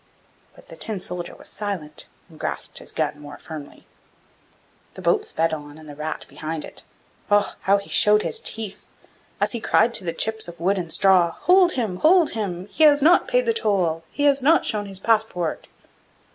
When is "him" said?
11.73-11.97, 12.31-12.65